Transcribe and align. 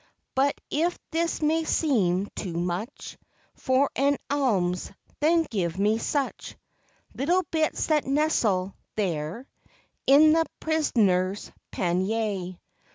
But 0.33 0.59
if 0.71 0.97
this 1.11 1.43
may 1.43 1.63
seem 1.63 2.27
too 2.35 2.53
much 2.53 3.19
For 3.53 3.87
an 3.95 4.17
alms, 4.31 4.91
then 5.19 5.45
give 5.51 5.77
me 5.77 5.99
such 5.99 6.55
Little 7.13 7.43
bits 7.51 7.85
that 7.85 8.05
nestle 8.07 8.73
there 8.95 9.47
In 10.07 10.33
the 10.33 10.45
pris'ner's 10.59 11.51
pannier. 11.69 12.57